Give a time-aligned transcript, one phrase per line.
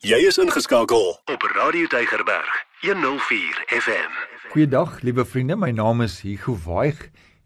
[0.00, 4.14] Jy is ingeskakel op Radio Deigerberg 104 FM.
[4.48, 5.58] Goeiedag, liewe vriende.
[5.60, 7.02] My naam is Hugo Waig.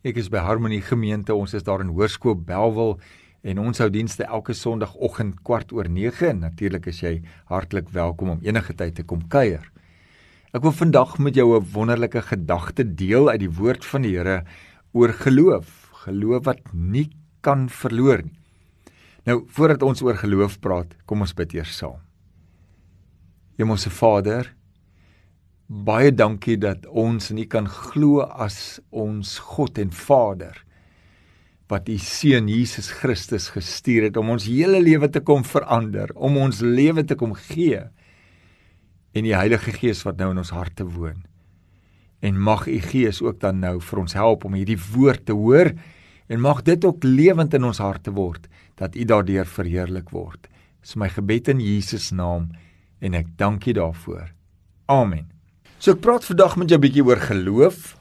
[0.07, 1.35] Ek is by Harmony Gemeente.
[1.35, 2.95] Ons is daar in Hoërskool Belwel
[3.43, 7.13] en ons hou dienste elke Sondagoggend kwart oor 9 en natuurlik is jy
[7.51, 9.67] hartlik welkom om enige tyd te kom kuier.
[10.55, 14.45] Ek wil vandag met jou 'n wonderlike gedagte deel uit die woord van die Here
[14.93, 17.11] oor geloof, geloof wat nie
[17.43, 18.39] kan verloor nie.
[19.27, 22.14] Nou, voordat ons oor geloof praat, kom ons bid eers saam.
[23.55, 24.49] Hemelse Vader,
[25.67, 30.59] baie dankie dat ons in U kan glo as ons God en Vader
[31.73, 36.37] wat U seun Jesus Christus gestuur het om ons hele lewe te kom verander, om
[36.37, 37.81] ons lewe te kom gee
[39.15, 41.23] en die Heilige Gees wat nou in ons harte woon.
[42.21, 45.73] En mag U Gees ook dan nou vir ons help om hierdie woord te hoor
[46.27, 48.51] en mag dit ook lewend in ons harte word
[48.81, 50.51] dat U daardeur verheerlik word.
[50.83, 52.51] Dis my gebed in Jesus naam
[53.01, 54.29] en ek dank U daarvoor.
[54.87, 55.31] Amen.
[55.79, 57.97] So ek praat vandag met jou 'n bietjie oor geloof.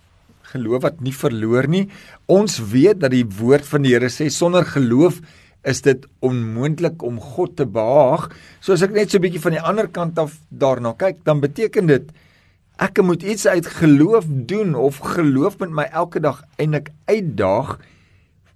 [0.53, 1.89] Geloof wat nie verloor nie.
[2.27, 5.21] Ons weet dat die woord van die Here sê sonder geloof
[5.63, 8.29] is dit onmoontlik om God te behaag.
[8.59, 11.39] So as ek net so 'n bietjie van die ander kant af daarna kyk, dan
[11.39, 12.11] beteken dit
[12.79, 17.79] ek moet iets uit geloof doen of geloof met my elke dag eintlik uitdaag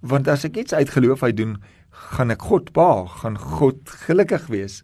[0.00, 1.56] want as ek iets uit geloof uit doen,
[1.90, 4.82] gaan ek God behaag, gaan God gelukkig wees.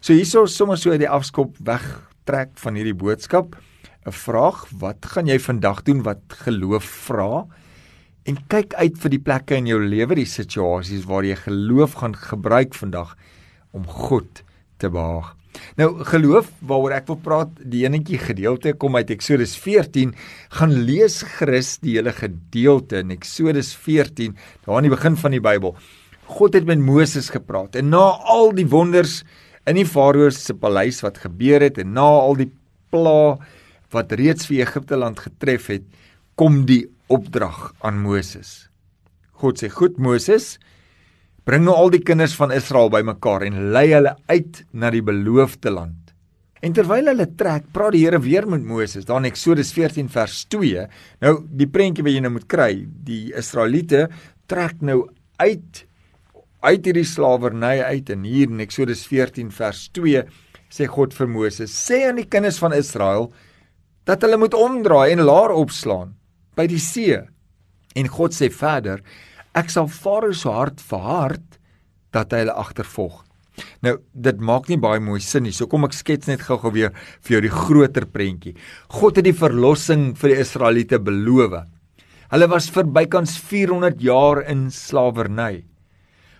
[0.00, 3.56] So hierso sommer so uit die afskop wegtrek van hierdie boodskap.
[4.06, 7.46] 'n Vraag, wat gaan jy vandag doen wat geloof vra?
[8.24, 12.14] En kyk uit vir die plekke in jou lewe, die situasies waar jy geloof gaan
[12.14, 13.16] gebruik vandag
[13.72, 14.44] om God
[14.78, 15.34] te behaag.
[15.76, 20.14] Nou geloof waaroor ek wil praat, die enetjie gedeelte kom uit Eksodus 14,
[20.54, 25.42] gaan lees Christus die hele gedeelte in Eksodus 14, daar aan die begin van die
[25.42, 25.74] Bybel.
[26.28, 29.24] God het met Moses gepraat en na al die wonders
[29.68, 32.50] in die Farao se paleis wat gebeur het en na al die
[32.92, 33.36] pla
[33.92, 35.84] wat reeds vir Egipte land getref het,
[36.36, 38.68] kom die opdrag aan Moses.
[39.40, 40.58] God sê: "Goed Moses,
[41.44, 45.70] bring nou al die kinders van Israel bymekaar en lei hulle uit na die beloofde
[45.70, 46.14] land."
[46.60, 49.04] En terwyl hulle trek, praat die Here weer met Moses.
[49.04, 50.88] Daar in Eksodus 14 vers 2.
[51.20, 52.72] Nou die prentjie wat jy nou moet kry,
[53.04, 54.08] die Israeliete
[54.50, 55.04] trek nou
[55.38, 55.87] uit
[56.64, 60.24] uit hierdie slawerny uit en hier in Eksodus 14 vers 2
[60.74, 63.32] sê God vir Moses: "Sê aan die kinders van Israel
[64.04, 66.14] dat hulle moet omdraai en laar opslaan
[66.56, 67.20] by die see."
[67.94, 69.02] En God sê verder:
[69.54, 71.58] "Ek sal Farao se hart verhard
[72.12, 73.24] dat hy hulle agtervolg."
[73.82, 75.52] Nou, dit maak nie baie mooi sin nie.
[75.52, 76.92] So kom ek skets net gou-gou weer
[77.22, 78.54] vir jou die groter prentjie.
[78.88, 81.64] God het die verlossing vir die Israeliete beloof.
[82.30, 85.64] Hulle was vir bykans 400 jaar in slawerny.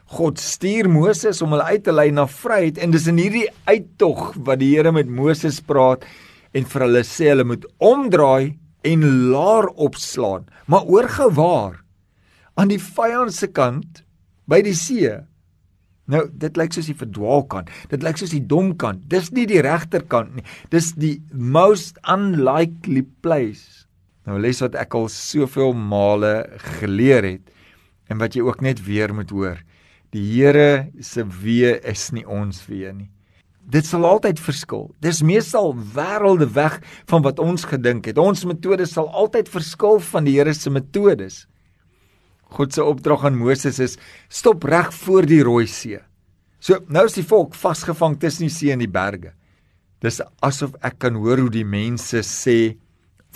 [0.09, 4.33] God stuur Moses om hulle uit te lei na vryheid en dis in hierdie uittog
[4.47, 6.07] wat die Here met Moses praat
[6.57, 8.57] en vir hulle sê hulle moet omdraai
[8.89, 10.47] en laar opslaan.
[10.67, 11.83] Maar oor gewaar
[12.57, 14.03] aan die vyand se kant
[14.49, 15.13] by die see.
[16.09, 17.69] Nou, dit lyk soos die verdwaal kant.
[17.93, 19.05] Dit lyk soos die dom kant.
[19.13, 20.45] Dis nie die regterkant nie.
[20.73, 23.85] Dis die most unlikely place.
[24.25, 26.49] Nou les wat ek al soveel male
[26.81, 27.55] geleer het
[28.09, 29.61] en wat jy ook net weer moet hoor.
[30.15, 33.11] Die Here se wee is nie ons wee nie.
[33.69, 34.87] Dit sal altyd verskil.
[35.05, 36.79] Dis meestal wêrelde weg
[37.11, 38.17] van wat ons gedink het.
[38.17, 41.43] Ons metodes sal altyd verskil van die Here se metodes.
[42.57, 43.99] God se opdrag aan Moses is
[44.33, 46.01] stop reg voor die Rooi See.
[46.59, 49.35] So nou is die volk vasgevang tussen die see en die berge.
[50.01, 52.79] Dis asof ek kan hoor hoe die mense sê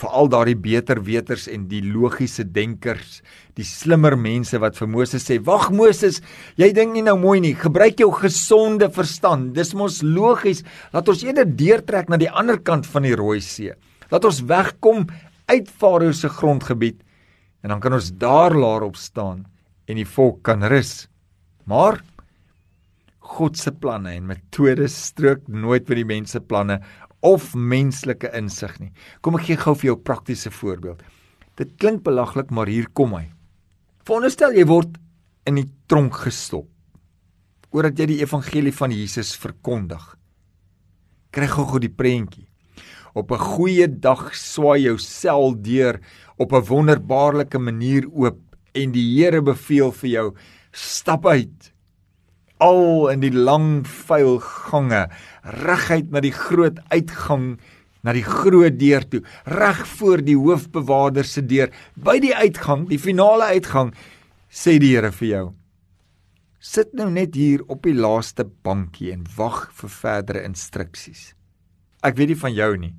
[0.01, 3.21] veral daardie beter weters en die logiese denkers,
[3.59, 6.21] die slimmer mense wat vir Moses sê: "Wag Moses,
[6.57, 7.55] jy dink nie nou mooi nie.
[7.55, 9.55] Gebruik jou gesonde verstand.
[9.55, 10.65] Dis mos logies.
[10.93, 13.73] Laat ons eerder deurtrek na die ander kant van die Rooi See.
[14.11, 15.07] Laat ons wegkom
[15.49, 17.01] uit Farao se grondgebied
[17.63, 19.47] en dan kan ons daar laer op staan
[19.87, 21.09] en die volk kan rus."
[21.65, 22.03] Maar
[23.33, 26.81] God se planne en metodes strook nooit met die mense planne
[27.23, 28.93] of menslike insig nie.
[29.23, 31.03] Kom ek gee gou vir jou 'n praktiese voorbeeld.
[31.57, 33.31] Dit klink belaglik, maar hier kom hy.
[34.05, 34.99] Veronderstel jy word
[35.47, 36.69] in die tronk gestop
[37.73, 40.03] omdat jy die evangelie van Jesus verkondig.
[41.33, 42.47] Kry gou-gou die prentjie.
[43.15, 46.01] Op 'n goeie dag swaai jou sel deur
[46.37, 48.41] op 'n wonderbaarlike manier oop
[48.75, 50.35] en die Here beveel vir jou
[50.73, 51.72] stap uit
[52.63, 55.07] al in die lang vuil gange
[55.65, 57.57] reguit na die groot uitgang
[58.03, 63.03] na die groot deur toe reg voor die hoofbewaarder se deur by die uitgang die
[63.03, 63.93] finale uitgang
[64.51, 65.49] sê die Here vir jou
[66.63, 71.33] Sit nou net hier op die laaste bankie en wag vir verdere instruksies.
[72.07, 72.93] Ek weet nie van jou nie.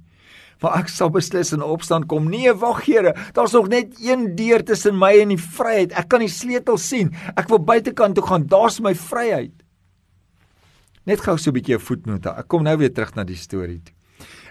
[0.64, 2.30] Maar ek sal beslis in opstand kom.
[2.32, 5.92] Nee, wag Here, daar's nog net een deur tussen my en die vryheid.
[6.00, 7.12] Ek kan die sleutel sien.
[7.36, 8.48] Ek wil buitekant toe gaan.
[8.48, 9.54] Daar's my vryheid.
[11.04, 12.40] Net gou so 'n bietjie 'n voetnota.
[12.40, 13.94] Ek kom nou weer terug na die storie toe.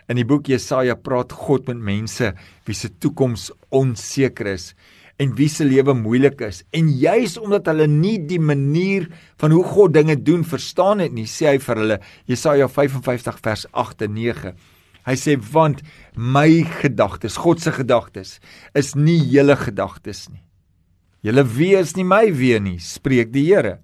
[0.09, 2.35] In die boek Jesaja praat God met mense
[2.67, 4.75] wie se toekoms onseker is
[5.17, 6.63] en wie se lewe moeilik is.
[6.73, 9.09] En juis omdat hulle nie die manier
[9.41, 13.67] van hoe God dinge doen verstaan het nie, sê hy vir hulle Jesaja 55 vers
[13.73, 14.55] 8 en 9.
[15.07, 15.83] Hy sê want
[16.15, 18.39] my gedagtes, God se gedagtes
[18.79, 20.43] is nie julle gedagtes nie.
[21.23, 23.79] Julle wee is nie my wee nie, spreek die Here.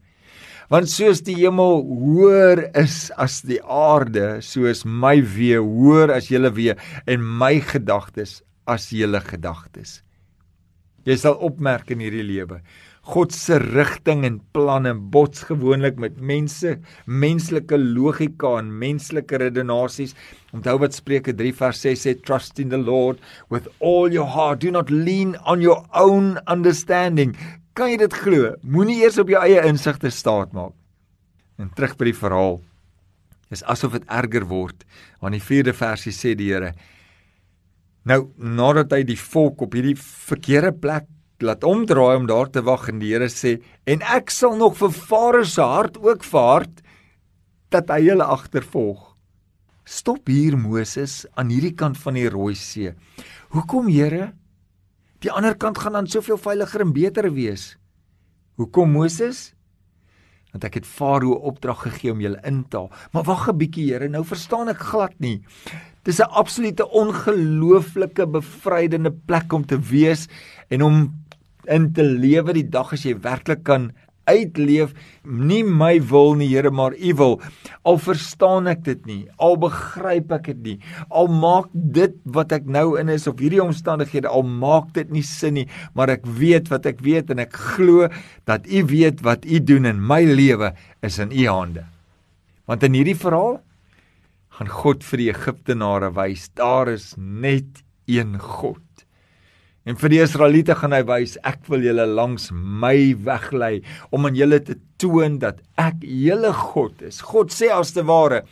[0.69, 6.29] Want soos die hemel hoër is as die aarde, so is my wee hoër as
[6.29, 6.75] julle wee
[7.09, 10.03] en my gedagtes as julle gedagtes.
[11.09, 12.61] Jy sal opmerk in hierdie lewe.
[13.09, 16.75] God se rigting en planne bots gewoonlik met mense,
[17.07, 20.13] menslike logika en menslike redenasies.
[20.53, 24.61] Onthou wat Spreuke 3 vers 6 sê, trust in the Lord with all your heart,
[24.61, 27.33] do not lean on your own understanding.
[27.73, 28.53] Kan jy dit glo?
[28.63, 30.77] Moenie eers op jou eie insigte staat maak.
[31.59, 32.61] En terug by die verhaal.
[33.49, 34.85] Dis asof dit erger word.
[35.25, 36.75] Want die 4de versie sê die Here,
[38.09, 41.09] Nou nadat hy die volk op hierdie verkeerde plek
[41.43, 44.91] laat omdraai om daar te wag en die Here sê en ek sal nog vir
[44.95, 46.83] Farao se hart ook verhard
[47.71, 49.05] dat hy hulle agtervolg.
[49.89, 52.93] Stop hier Moses aan hierdie kant van die Rooi See.
[53.55, 54.33] Hoekom Here?
[55.25, 57.77] Die ander kant gaan dan soveel veiliger en beter wees.
[58.59, 59.53] Hoekom Moses?
[60.53, 62.91] Want ek het Farao opdrag gegee om julle in te haal.
[63.13, 65.45] Maar wag 'n bietjie Here, nou verstaan ek glad nie.
[66.05, 70.29] Dis 'n absolute ongelooflike bevrydende plek om te wees
[70.69, 71.15] en om
[71.67, 73.91] in te lewe die dag as jy werklik kan
[74.29, 74.93] uitleef.
[75.25, 77.39] Nie my wil nie Here maar u wil.
[77.89, 80.77] Al verstaan ek dit nie al begryp ek dit nie
[81.09, 85.25] al maak dit wat ek nou in is of hierdie omstandighede al maak dit nie
[85.25, 85.67] sin nie
[85.97, 88.09] maar ek weet wat ek weet en ek glo
[88.49, 91.87] dat u weet wat u doen in my lewe is in u hande.
[92.69, 93.61] Want in hierdie verhaal
[94.59, 98.83] gaan God vir die Egiptenare wys daar is net een God.
[99.89, 103.79] En vir die Israeliete gaan hy wys ek wil julle langs my weglei
[104.13, 107.23] om aan julle te toon dat ek julle God is.
[107.25, 108.43] God sê as te ware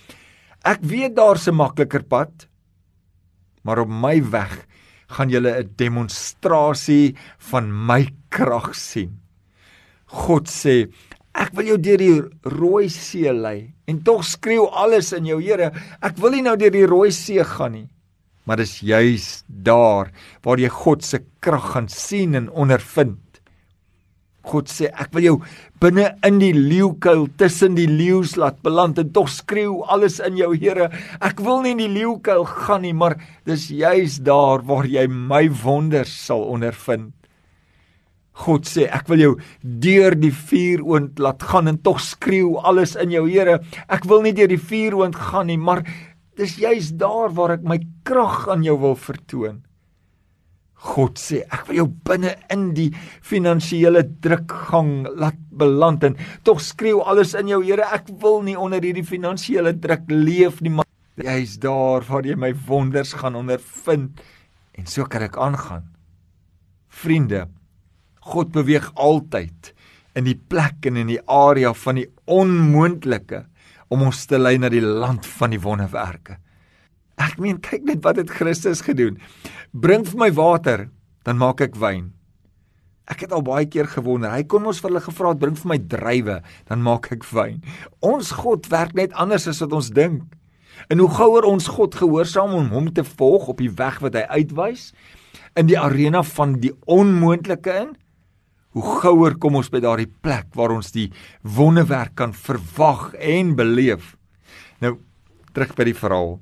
[0.64, 2.48] ek weet daar's 'n makliker pad
[3.62, 4.64] maar op my weg
[5.12, 7.14] gaan julle 'n demonstrasie
[7.50, 9.20] van my krag sien.
[10.06, 10.88] God sê
[11.36, 13.74] Ek wil jou deur die Rooi See lei.
[13.86, 17.44] En tog skreeu alles in jou, Here, ek wil nie nou deur die Rooi See
[17.44, 17.88] gaan nie.
[18.46, 20.12] Maar dis juis daar
[20.46, 23.18] waar jy God se krag gaan sien en ondervind.
[24.46, 25.36] God sê ek wil jou
[25.82, 30.52] binne in die leeukuil tussen die leeu's laat beland en tog skreeu alles in jou
[30.54, 30.88] Here.
[31.18, 35.46] Ek wil nie in die leeukuil gaan nie maar dis juis daar waar jy my
[35.64, 37.12] wonders sal ondervind.
[38.46, 43.14] God sê ek wil jou deur die vuuroond laat gaan en tog skreeu alles in
[43.14, 43.58] jou Here.
[43.88, 45.82] Ek wil nie deur die vuuroond gaan nie maar
[46.36, 49.62] dis juis daar waar ek my krag aan jou wil vertoon.
[50.86, 52.90] God sê ek wil jou binne in die
[53.24, 58.84] finansiële drukgang laat beland en tog skreeu alles in jou Here ek wil nie onder
[58.84, 60.86] hierdie finansiële druk leef nie maar
[61.16, 64.20] jy's daar waar jy my wonders gaan ondervind.
[64.76, 65.88] En so kan ek aangaan.
[66.92, 67.46] Vriende
[68.26, 69.72] God beweeg altyd
[70.16, 73.46] in die plek en in die area van die onmoontlike
[73.92, 76.38] om ons te lei na die land van die wonderwerke.
[77.16, 79.16] Ek meen kyk net wat het Christus gedoen.
[79.72, 80.88] Bring vir my water,
[81.24, 82.12] dan maak ek wyn.
[83.06, 84.32] Ek het al baie keer gewonder.
[84.34, 87.60] Hy kon ons vir hulle gevra het bring vir my druiwe, dan maak ek wyn.
[88.04, 90.26] Ons God werk net anders as wat ons dink.
[90.92, 94.26] En hoe gouer ons God gehoorsaam om hom te volg op die weg wat hy
[94.42, 94.90] uitwys
[95.56, 97.94] in die arena van die onmoontlike in,
[98.76, 101.08] hoe gouer kom ons by daardie plek waar ons die
[101.56, 104.14] wonderwerk kan verwag en beleef.
[104.84, 104.98] Nou
[105.56, 106.36] terug by die verhaal.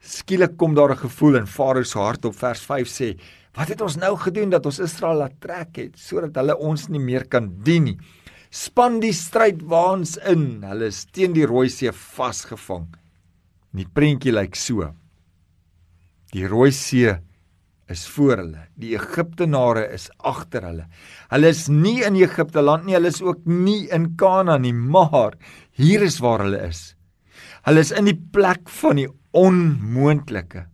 [0.00, 3.18] Skielik kom daar 'n gevoel in Farao se hart op vers 5 sê:
[3.56, 7.00] "Wat het ons nou gedoen dat ons Israel laat trek het sodat hulle ons nie
[7.00, 7.98] meer kan dien nie?
[8.50, 10.62] Span die stryd waans in.
[10.62, 12.88] Hulle is teen die Rooi See vasgevang."
[13.72, 14.92] Die prentjie lyk so.
[16.32, 17.16] Die Rooi See
[17.90, 18.64] is voor hulle.
[18.78, 20.86] Die Egiptenare is agter hulle.
[21.32, 25.36] Hulle is nie in Egipte land nie, hulle is ook nie in Kanaan nie, maar
[25.78, 26.94] hier is waar hulle is.
[27.66, 30.66] Hulle is in die plek van die onmoontlike.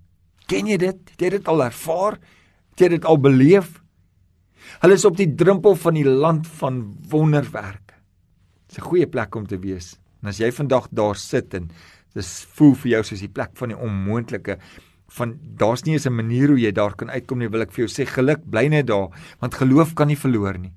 [0.47, 1.01] Ken jy dit?
[1.15, 2.21] Het jy dit al ervaar?
[2.75, 3.73] Het jy dit al beleef?
[4.83, 7.95] Hulle is op die drempel van die land van wonderwerke.
[8.69, 9.99] Dis 'n goeie plek om te wees.
[10.23, 11.71] En as jy vandag daar sit en
[12.15, 14.59] dis voel vir jou soos die plek van die onmoontlike
[15.09, 17.87] van daar's nie eens 'n manier hoe jy daar kan uitkom nie, wil ek vir
[17.87, 19.09] jou sê geluk bly net daar,
[19.41, 20.73] want geloof kan nie verloor nie.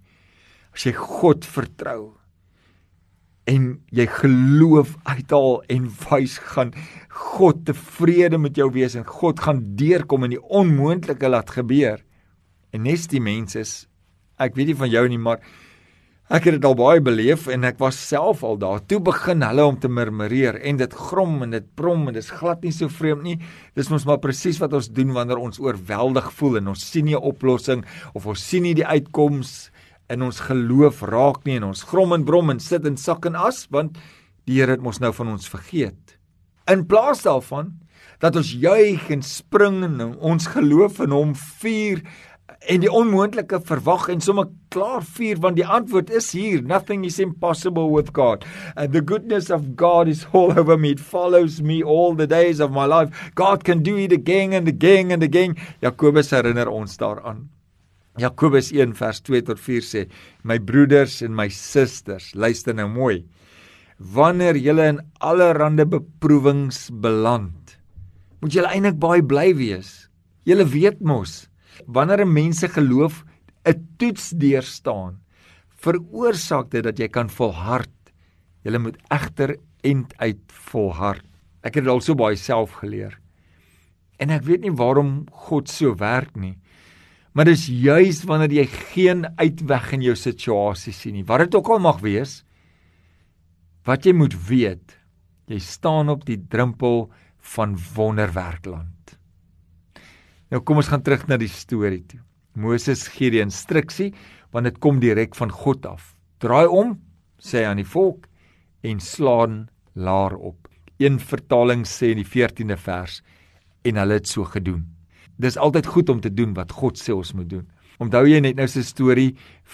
[0.73, 2.19] As jy God vertrou
[3.49, 6.73] en jy geloof uithaal en wys gaan
[7.09, 12.03] God tevrede met jou wees en God gaan deurkom en die onmoontlike laat gebeur.
[12.71, 13.87] En nes die mense is
[14.37, 15.41] ek weet nie van jou nie, maar
[16.29, 18.83] Ek het dit al baie beleef en ek was self al daar.
[18.85, 22.29] Toe begin hulle om te murmureer en dit grom en dit brom en dit is
[22.37, 23.39] glad nie so vreemd nie.
[23.73, 27.17] Dis mos maar presies wat ons doen wanneer ons oorweldig voel en ons sien nie
[27.17, 27.81] 'n oplossing
[28.13, 29.71] of ons sien nie die uitkoms
[30.07, 33.35] in ons geloof raak nie en ons grom en brom en sit in sak en
[33.35, 33.97] as want
[34.45, 36.19] die Here het mos nou van ons vergeet.
[36.69, 37.73] In plaas daarvan
[38.19, 42.03] dat ons juig en spring en ons geloof in hom vier
[42.67, 47.19] en die onmoontlike verwag en sommer klaar vier want die antwoord is hier nothing is
[47.19, 48.45] impossible with God.
[48.75, 50.91] And the goodness of God is all over me.
[50.91, 53.31] It follows me all the days of my life.
[53.35, 55.57] God can do it again and again and again.
[55.81, 57.47] Jakobus herinner ons daaraan.
[58.19, 60.05] Jakobus 1 vers 2 tot 4 sê
[60.43, 63.23] my broeders en my susters luister nou mooi.
[63.99, 67.77] Wanneer julle in allerlei beproewings beland
[68.39, 70.07] moet julle eintlik baie bly wees.
[70.47, 71.48] Julle weet mos
[71.85, 73.23] wanneer 'n mens se geloof
[73.65, 75.19] 'n toets deurstaan,
[75.75, 77.89] veroorsaak dit dat jy kan volhard.
[78.63, 81.25] Jy moet egter end uit volhard.
[81.63, 83.19] Ek het dit al so baie self geleer.
[84.19, 86.57] En ek weet nie waarom God so werk nie.
[87.33, 91.69] Maar dis juis wanneer jy geen uitweg in jou situasie sien nie, wat dit ook
[91.69, 92.43] al mag wees,
[93.87, 94.97] wat jy moet weet,
[95.47, 97.07] jy staan op die drempel
[97.55, 98.98] van wonderwerkland.
[100.49, 102.19] Nou kom ons gaan terug na die storie toe.
[102.57, 104.11] Moses gee die instruksie
[104.49, 106.15] want dit kom direk van God af.
[106.41, 106.95] Draai om,
[107.37, 108.25] sê hy aan die volk
[108.81, 110.65] en slaan laar op.
[110.97, 113.19] Een vertaling sê in die 14de vers
[113.85, 114.87] en hulle het so gedoen.
[115.39, 117.67] Dis altyd goed om te doen wat God sê ons moet doen.
[118.01, 119.33] Onthou jy net nou se storie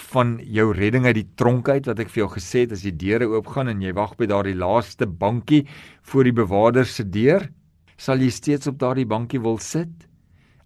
[0.09, 2.93] van jou redding uit die tronk uit wat ek vir jou gesê het as die
[2.93, 5.63] deure oopgaan en jy wag by daardie laaste bankie
[6.09, 7.47] voor die bewaarder se deur,
[8.01, 9.93] sal jy steeds op daardie bankie wil sit?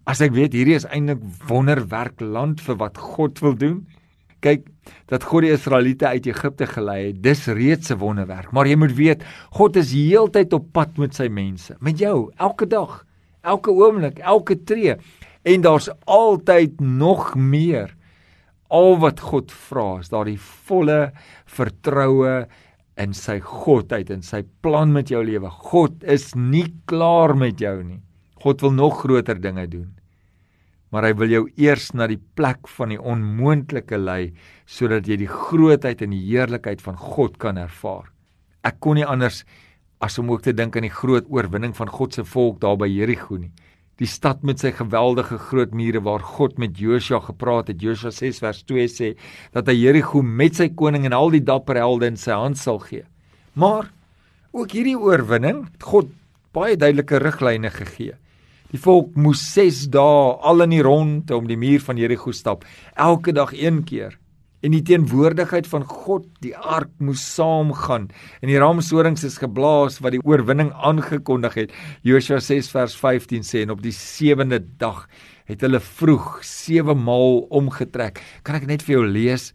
[0.08, 3.80] As ek weet hierdie is eintlik wonderwerk land vir wat God wil doen.
[4.40, 4.64] Kyk,
[5.12, 8.96] dat God die Israeliete uit Egipte gelei het, dis reeds 'n wonderwerk, maar jy moet
[8.96, 13.04] weet, God is heeltyd op pad met sy mense, met jou, elke dag,
[13.44, 14.96] elke oomblik, elke tree.
[15.44, 17.94] En daar's altyd nog meer.
[18.68, 21.12] Al wat God vra is daardie volle
[21.44, 22.46] vertroue
[22.96, 25.50] in sy godheid en sy plan met jou lewe.
[25.50, 28.00] God is nie klaar met jou nie.
[28.40, 29.88] God wil nog groter dinge doen.
[30.90, 34.32] Maar hy wil jou eers na die plek van die onmoontlike lei
[34.66, 38.08] sodat jy die grootheid en die heerlikheid van God kan ervaar.
[38.66, 39.44] Ek kon nie anders
[40.02, 42.88] as om ook te dink aan die groot oorwinning van God se volk daar by
[42.90, 43.52] Jerigo nie.
[44.00, 47.82] Die stad met sy geweldige groot mure waar God met Josua gepraat het.
[47.84, 49.10] Josua 6 vers 2 sê
[49.52, 52.80] dat hy Jerigo met sy koning en al die dapper helde in sy hand sal
[52.80, 53.04] gee.
[53.52, 53.92] Maar
[54.56, 56.08] ook hierdie oorwinning het God
[56.56, 58.16] baie duidelike riglyne gegee.
[58.70, 62.62] Die volk moes 6 dae al in die ronde om die muur van Jerigo stap,
[62.94, 64.14] elke dag een keer.
[64.62, 70.14] En die teenwoordigheid van God, die ark moes saamgaan en die ramshorings is geblaas wat
[70.14, 71.74] die oorwinning aangekondig het.
[72.06, 75.06] Josua 6 vers 15 sê en op die 7de dag
[75.50, 78.22] het hulle vroeg 7 maal omgetrek.
[78.46, 79.50] Kan ek net vir jou lees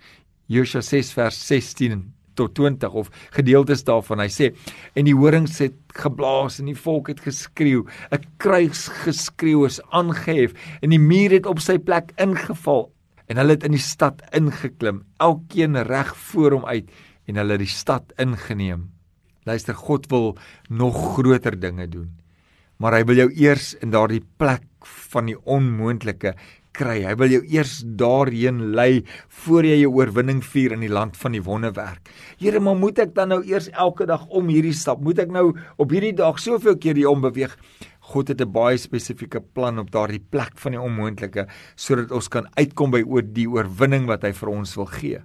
[0.51, 2.03] Josua 6 vers 16
[2.35, 4.23] tot 20 of gedeeltes daarvan.
[4.23, 4.51] Hy sê
[4.93, 7.85] en die horings het geblaas en die volk het geskreeu.
[8.11, 12.91] 'n Kruisgeskreeu is aangehef en die muur het op sy plek ingeval
[13.27, 16.91] en hulle het in die stad ingeklim, elkeen reg voor hom uit
[17.25, 18.91] en hulle het die stad ingeneem.
[19.45, 20.37] Luister, God wil
[20.69, 22.09] nog groter dinge doen.
[22.81, 24.65] Maar hy wil jou eers in daardie plek
[25.11, 26.35] van die onmoontlike
[26.75, 26.99] kry.
[27.07, 29.03] Hy wil jou eers daarheen lei
[29.43, 32.11] voor jy jou oorwinning vier in die land van die wonderwerk.
[32.41, 35.03] Here, maar moet ek dan nou eers elke dag om hierdie stap?
[35.03, 37.55] Moet ek nou op hierdie dag soveel keer hier om beweeg?
[38.11, 42.47] God het 'n baie spesifieke plan op daardie plek van die onmoontlike sodat ons kan
[42.55, 45.19] uitkom by oor die oorwinning wat hy vir ons wil gee.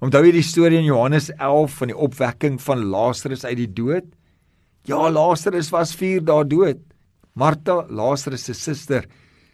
[0.00, 4.04] Onthou jy die storie in Johannes 11 van die opwekking van Lazarus uit die dood?
[4.84, 6.78] Ja, Lazarus was 4 dae dood.
[7.34, 9.06] Martha, Lazarus se suster,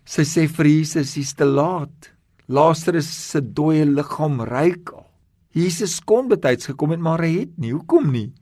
[0.04, 2.10] Sy sê vir Jesus, "Dis te laat.
[2.48, 5.06] Lazarus se dooie liggaam reik al."
[5.52, 7.72] Jesus kon betyds gekom het, maar hy het nie.
[7.72, 8.32] Hoekom nie?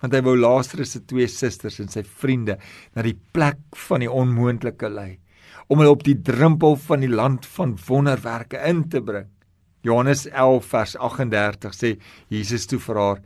[0.00, 2.58] Want hy wou Lazarus se twee susters en sy vriende
[2.94, 3.58] na die plek
[3.88, 5.18] van die onmoontlike lei,
[5.68, 9.26] om hulle op die drempel van die land van wonderwerke in te bring.
[9.84, 11.96] Johannes 11 vers 38 sê
[12.32, 13.18] Jesus toe vir haar: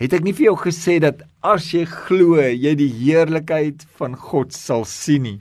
[0.00, 4.56] Het ek nie vir jou gesê dat as jy glo, jy die heerlikheid van God
[4.56, 5.38] sal sien nie?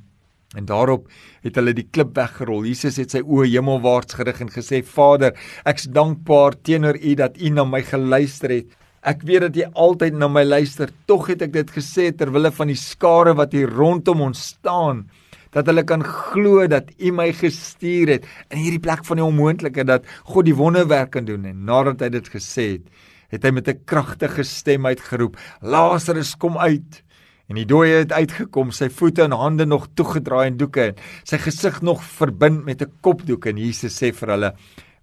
[0.58, 1.06] En daarop
[1.46, 2.66] het hulle die klip weggerol.
[2.66, 7.50] Jesus het sy oë hemelwaarts gerig en gesê: "Vader, ek's dankbaar teenoor U dat U
[7.50, 8.74] na my geluister het.
[9.04, 10.90] Ek weet dat U altyd na my luister.
[11.06, 15.10] Tog het ek dit gesê ter wille van die skare wat hier rondom ons staan."
[15.50, 19.86] dat hulle kan glo dat U my gestuur het in hierdie plek van die onmoontlike
[19.88, 22.86] dat God die wonderwerk kan doen en nadat hy dit gesê het
[23.34, 27.02] het hy met 'n kragtige stem uitgeroep Lazarus kom uit
[27.50, 31.40] en die dooie het uitgekom sy voete en hande nog toegedraai in doeke en sy
[31.42, 33.48] gesig nog verbind met 'n kopdoek.
[33.48, 34.54] En Jesus sê vir hulle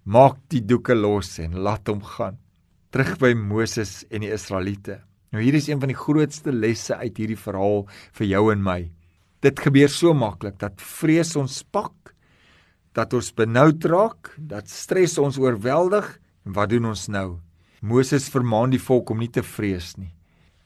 [0.05, 2.37] maak die doeke los en laat hom gaan.
[2.91, 5.01] Terug by Moses en die Israeliete.
[5.31, 8.91] Nou hier is een van die grootste lesse uit hierdie verhaal vir jou en my.
[9.41, 12.15] Dit gebeur so maklik dat vrees ons pak,
[12.93, 16.19] dat ons benoud raak, dat stres ons oorweldig.
[16.45, 17.39] En wat doen ons nou?
[17.81, 20.16] Moses vermaan die volk om nie te vrees nie.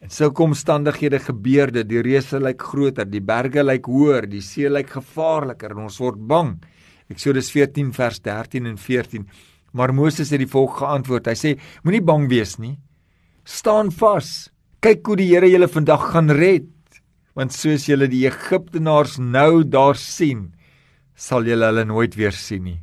[0.02, 4.70] En sulke omstandighede gebeur dit, die reuse lyk groter, die berge lyk hoër, die see
[4.70, 6.56] lyk gevaarliker en ons word bang.
[7.12, 9.28] Eksodus 14 vers 13 en 14.
[9.78, 11.30] Maar Moses het die volk geantwoord.
[11.30, 11.54] Hy sê:
[11.86, 12.76] Moenie bang wees nie.
[13.46, 14.50] Staan vas.
[14.82, 16.72] Kyk hoe die Here julle vandag gaan red
[17.38, 20.50] want soos julle die Egiptenaars nou daar sien,
[21.16, 22.80] sal julle hulle nooit weer sien nie.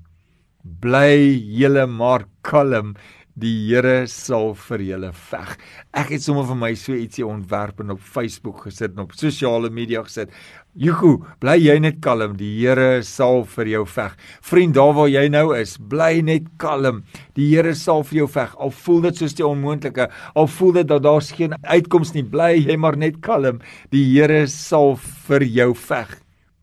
[0.64, 1.18] Bly
[1.58, 2.94] julle maar kalm,
[3.38, 5.52] die Here sal vir julle veg.
[5.96, 9.70] Ek het sommer vir my so ietsie ontwerp en op Facebook gesit en op sosiale
[9.70, 10.32] media gesit.
[10.78, 14.16] Juhu, bly jy net kalm, die Here sal vir jou veg.
[14.50, 17.04] Vriend, daar waar jy nou is, bly net kalm.
[17.38, 18.58] Die Here sal vir jou veg.
[18.58, 22.56] Al voel dit soos die onmoontlike, al voel dit dat daar's geen uitkoms nie, bly
[22.58, 23.62] jy maar net kalm.
[23.94, 24.96] Die Here sal
[25.28, 26.16] vir jou veg.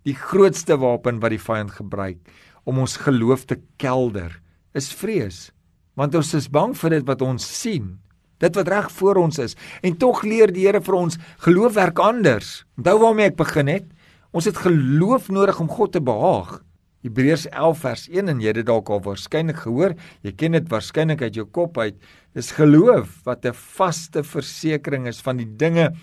[0.05, 2.20] Die grootste wapen wat die vyand gebruik
[2.65, 4.41] om ons geloof te kelder,
[4.75, 5.54] is vrees
[5.95, 7.95] want ons is bang vir dit wat ons sien
[8.43, 9.55] dit wat reg voor ons is.
[9.81, 12.65] En tog leer die Here vir ons geloof werk anders.
[12.79, 13.87] Onthou waarmee ek begin het?
[14.35, 16.59] Ons het geloof nodig om God te behaag.
[17.05, 19.93] Hebreërs 11 vers 1 en jy het dit dalk al waarskynlik gehoor
[20.25, 21.98] jy ken dit waarskynlik uit jou kop uit.
[22.33, 25.93] Dis geloof wat 'n vaste versekering is van die dinge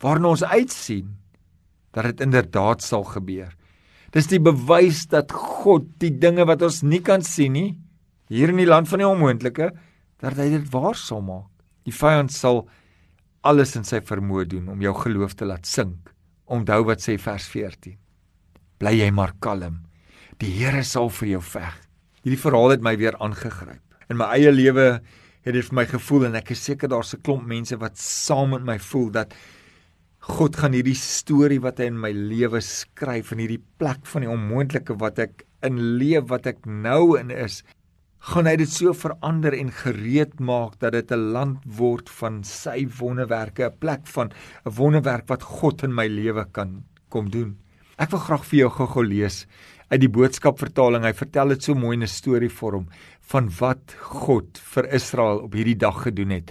[0.00, 1.16] waarna ons uitsien
[1.92, 3.50] dat dit inderdaad sal gebeur.
[4.12, 7.76] Dis die bewys dat God die dinge wat ons nie kan sien nie
[8.30, 9.72] hier in die land van die onmoontlike
[10.22, 11.48] dat hy dit waar sal maak.
[11.88, 12.66] Die vyand sal
[13.46, 16.12] alles in sy vermoë doen om jou geloof te laat sink.
[16.50, 17.96] Onthou wat sê vers 14.
[18.80, 19.80] Bly jy maar kalm.
[20.40, 21.72] Die Here sal vir jou veg.
[22.24, 23.82] Hierdie verhaal het my weer aangegryp.
[24.12, 24.86] In my eie lewe
[25.46, 28.50] het dit vir my gevoel en ek is seker daar's 'n klomp mense wat saam
[28.50, 29.34] met my voel dat
[30.20, 34.28] God gaan hierdie storie wat hy in my lewe skryf in hierdie plek van die
[34.28, 37.62] onmoontlike wat ek in leef wat ek nou in is
[38.20, 42.86] gaan hy dit so verander en gereed maak dat dit 'n land word van sy
[42.98, 44.30] wonderwerke, 'n plek van
[44.66, 47.56] 'n wonderwerk wat God in my lewe kan kom doen.
[47.98, 49.46] Ek wil graag vir jou gou-gou lees
[49.90, 51.04] uit die boodskap vertaling.
[51.04, 52.86] Hy vertel dit so mooi in 'n storievorm
[53.20, 56.50] van wat God vir Israel op hierdie dag gedoen het.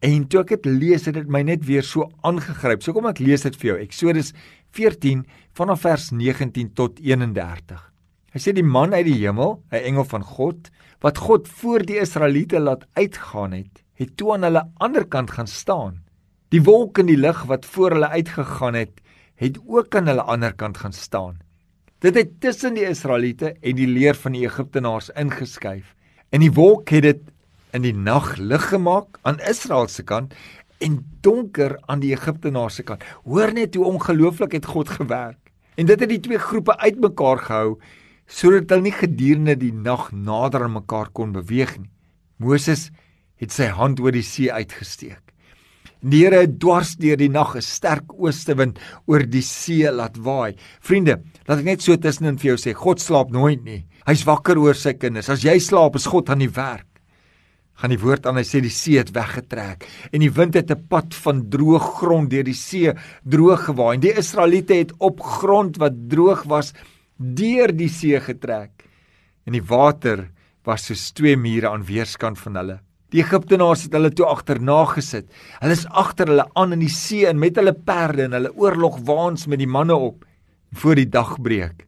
[0.00, 2.82] En toe ek dit lees, het dit my net weer so aangegryp.
[2.82, 3.78] So kom ek lees dit vir jou.
[3.78, 4.32] Eksodus
[4.72, 7.89] 14 vanaf vers 19 tot 31.
[8.30, 10.70] Hy sê die man uit die hemel, 'n engel van God,
[11.02, 15.46] wat God voor die Israeliete laat uitgaan het, het toe aan hulle ander kant gaan
[15.46, 16.02] staan.
[16.50, 19.00] Die wolk in die lug wat voor hulle uitgegaan het,
[19.34, 21.40] het ook aan hulle ander kant gaan staan.
[21.98, 25.94] Dit het tussen die Israeliete en die leer van die Egiptenaars ingeskuif.
[26.30, 27.22] En die wolk het dit
[27.72, 30.34] in die nag lig gemaak aan Israel se kant
[30.78, 33.02] en donker aan die Egiptenaars se kant.
[33.24, 35.52] Hoor net hoe ongelooflik het God gewerk.
[35.74, 37.78] En dit het die twee groepe uitmekaar gehou
[38.30, 41.90] sodat hulle nie gedurende die nag nader aan mekaar kon beweeg nie.
[42.38, 42.88] Moses
[43.40, 45.20] het sy hand oor die see uitgesteek.
[46.00, 50.56] Die Here het dwars deur die nag 'n sterk oostewind oor die see laat waai.
[50.80, 53.84] Vriende, laat ek net so tussenin vir jou sê, God slaap nooit nie.
[54.06, 55.28] Hy's wakker oor sy kinders.
[55.28, 56.86] As jy slaap, is God aan die werk.
[57.80, 60.86] Gaan die woord aan hy sê die see het weggetrek en die wind het 'n
[60.88, 62.92] pad van droë grond deur die see
[63.24, 64.00] droog gewaai.
[64.00, 66.74] Die Israeliete het op grond wat droog was
[67.20, 68.86] deur die see getrek
[69.44, 70.30] en die water
[70.64, 72.78] was soos twee mure aan weerskant van hulle.
[73.10, 75.26] Die Egiptenaars het hulle toe agterna gesit.
[75.58, 79.48] Hulle is agter hulle aan in die see en met hulle perde en hulle oorlogwaans
[79.50, 80.24] met die manne op
[80.80, 81.86] voor die dag breek.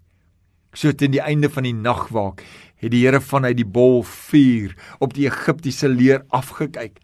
[0.75, 2.43] So teen die einde van die nagwaak
[2.83, 6.99] het die Here vanuit die bol vuur op die Egiptiese leer afgekyk.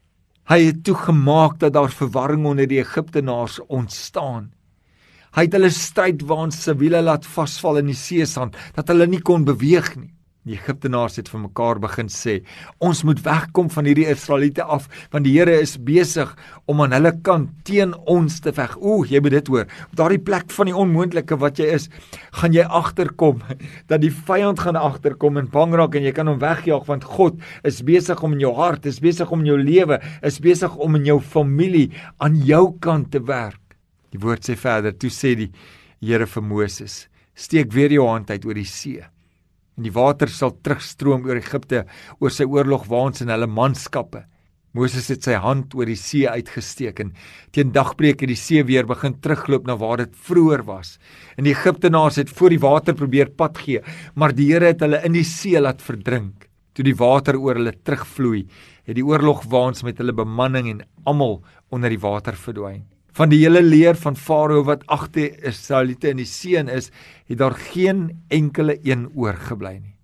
[0.48, 4.50] Hy het toegemaak dat daar verwarring onder die Egiptenaars ontstaan.
[5.38, 9.44] Hy het hulle strydwaans se wiele laat vasval in die seesand dat hulle nie kon
[9.46, 10.08] beweeg nie.
[10.48, 12.40] Die Egiptenaars het vir mekaar begin sê:
[12.82, 16.32] "Ons moet wegkom van hierdie Israeliete af, want die Here is besig
[16.66, 19.68] om aan hulle kant teen ons te veg." Ooh, jy moet dit hoor.
[19.92, 21.88] Op daardie plek van die onmoontlike wat jy is,
[22.32, 23.38] gaan jy agterkom
[23.90, 27.38] dat die vyand gaan agterkom en bang raak en jy kan hom wegjaag want God
[27.62, 30.96] is besig om in jou hart, is besig om in jou lewe, is besig om
[30.96, 33.67] in jou familie aan jou kant te werk.
[34.12, 35.52] Die woord sê verder, toe sê die
[36.00, 39.02] Here vir Moses: "Steek weer jou hand uit oor die see."
[39.78, 41.84] en die water sal terugstroom oor Egipte
[42.18, 44.24] oor sy oorlogwaans en hulle manskappe.
[44.76, 47.14] Moses het sy hand oor die see uitgesteek en
[47.54, 50.98] teen dagbreek het die see weer begin terugloop na waar dit vroeër was.
[51.38, 53.80] En die Egiptenaars het voor die water probeer pad gee,
[54.14, 56.50] maar die Here het hulle in die see laat verdrink.
[56.74, 58.44] Toe die water oor hulle terugvloei,
[58.86, 61.40] het die oorlogwaans met hulle bemanning en almal
[61.74, 62.86] onder die water verdwyn
[63.18, 66.92] van die hele leer van Farao wat agter Israeliete in die see is,
[67.26, 69.94] het daar geen enkele een oorgebly nie.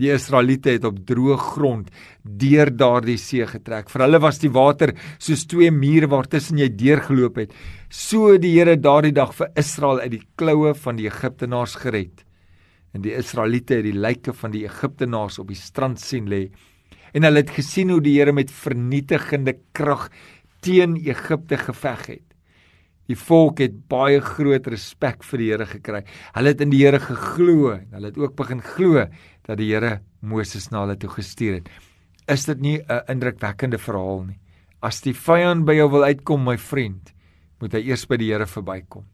[0.00, 1.90] Die Israeliete het op droë grond
[2.22, 3.90] deur daardie see getrek.
[3.92, 7.52] Vir hulle was die water soos twee mure waartussen jy deurgeloop het.
[7.90, 12.24] So die Here daardie dag vir Israel uit die kloue van die Egiptenaars gered.
[12.94, 16.46] En die Israeliete het die lyke van die Egiptenaars op die strand sien lê.
[17.12, 20.08] En hulle het gesien hoe die Here met vernietigende krag
[20.62, 22.26] teen Egipte geveg het.
[23.10, 26.02] Die volk het baie groot respek vir die Here gekry.
[26.36, 29.06] Hulle het in die Here geglo en hulle het ook begin glo
[29.48, 31.72] dat die Here Moses na hulle toe gestuur het.
[32.30, 34.38] Is dit nie 'n indrukwekkende verhaal nie?
[34.82, 37.12] As die vyand by jou wil uitkom, my vriend,
[37.60, 39.04] moet hy eers by die Here verbykom.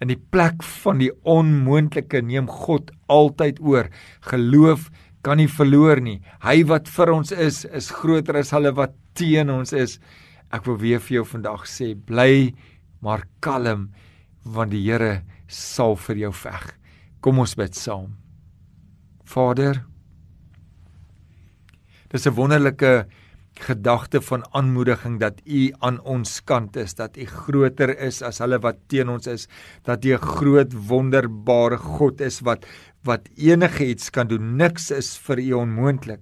[0.00, 3.90] In die plek van die onmoontlike neem God altyd oor.
[4.20, 4.90] Geloof
[5.22, 6.20] kan nie verloor nie.
[6.40, 9.98] Hy wat vir ons is, is groter as hulle wat teen ons is.
[10.50, 12.54] Ek wil weer vir jou vandag sê, bly
[13.00, 13.90] maar kalm
[14.44, 16.66] want die Here sal vir jou veg.
[17.20, 18.16] Kom ons bid saam.
[19.24, 19.84] Vader,
[22.10, 23.06] dis 'n wonderlike
[23.60, 28.58] gedagte van aanmoediging dat U aan ons kant is, dat U groter is as hulle
[28.58, 29.48] wat teen ons is,
[29.84, 32.66] dat U 'n groot wonderbare God is wat
[33.04, 34.56] wat enigiets kan doen.
[34.56, 36.20] Niks is vir U onmoontlik.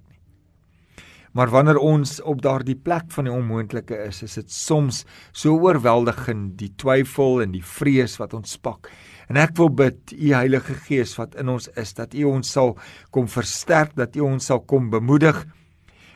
[1.37, 6.57] Maar wanneer ons op daardie plek van die onmoontlike is, is dit soms so oorweldigend
[6.57, 8.89] die twyfel en die vrees wat ons pak.
[9.29, 12.73] En ek wil bid, U Heilige Gees wat in ons is, dat U ons sal
[13.13, 15.45] kom versterk, dat U ons sal kom bemoedig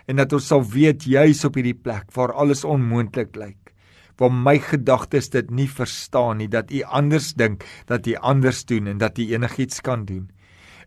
[0.07, 3.59] en dat ons sal weet juis op hierdie plek waar alles onmoontlik lyk
[4.21, 8.91] waar my gedagtes dit nie verstaan nie dat u anders dink dat u anders doen
[8.91, 10.27] en dat u enigiets kan doen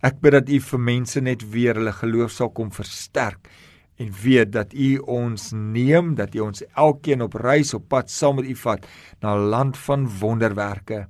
[0.07, 3.49] ek bid dat u vir mense net weer hulle geloof sal kom versterk
[3.97, 8.37] en weet dat U ons neem, dat U ons elkeen op reis op pad saam
[8.41, 8.87] met U vat
[9.21, 11.07] na 'n land van wonderwerke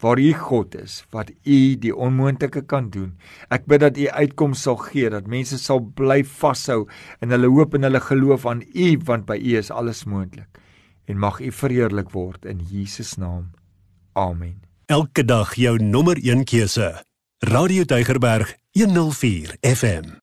[0.00, 3.12] waar U God is, wat U die onmoontlike kan doen.
[3.52, 6.86] Ek bid dat U uitkoms sal gee, dat mense sal bly vashou
[7.20, 10.48] in hulle hoop en hulle geloof aan U, want by U is alles moontlik.
[11.04, 13.50] En mag U verheerlik word in Jesus naam.
[14.12, 14.60] Amen.
[14.90, 16.90] Elke dag jou nommer 1 keuse.
[17.46, 20.18] Radio Deugerberg 104 FM.